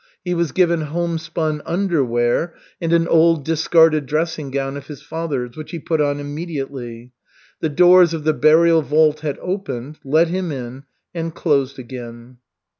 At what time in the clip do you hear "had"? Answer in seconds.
9.19-9.37